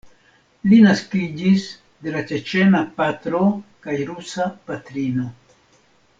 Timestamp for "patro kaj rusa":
3.01-4.49